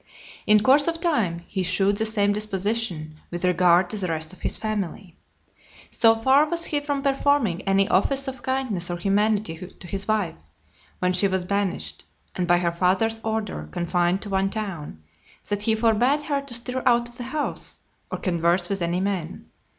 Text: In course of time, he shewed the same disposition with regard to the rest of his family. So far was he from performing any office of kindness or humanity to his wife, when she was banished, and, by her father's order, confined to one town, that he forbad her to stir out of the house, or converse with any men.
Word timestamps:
In 0.47 0.61
course 0.63 0.87
of 0.87 0.99
time, 0.99 1.43
he 1.47 1.61
shewed 1.61 1.97
the 1.97 2.07
same 2.07 2.33
disposition 2.33 3.19
with 3.29 3.45
regard 3.45 3.87
to 3.91 3.97
the 3.99 4.07
rest 4.07 4.33
of 4.33 4.39
his 4.41 4.57
family. 4.57 5.15
So 5.91 6.15
far 6.15 6.49
was 6.49 6.65
he 6.65 6.79
from 6.79 7.03
performing 7.03 7.61
any 7.67 7.87
office 7.87 8.27
of 8.27 8.41
kindness 8.41 8.89
or 8.89 8.97
humanity 8.97 9.55
to 9.79 9.87
his 9.87 10.07
wife, 10.07 10.39
when 10.97 11.13
she 11.13 11.27
was 11.27 11.45
banished, 11.45 12.03
and, 12.35 12.47
by 12.47 12.57
her 12.57 12.71
father's 12.71 13.19
order, 13.23 13.67
confined 13.71 14.23
to 14.23 14.29
one 14.29 14.49
town, 14.49 15.03
that 15.49 15.61
he 15.61 15.75
forbad 15.75 16.23
her 16.23 16.41
to 16.41 16.53
stir 16.55 16.81
out 16.87 17.07
of 17.07 17.17
the 17.17 17.25
house, 17.29 17.77
or 18.09 18.17
converse 18.17 18.69
with 18.69 18.81
any 18.81 19.01
men. 19.01 19.51